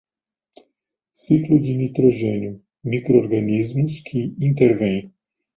[1.13, 5.13] Ciclo de nitrogênio: microorganismos que intervêm.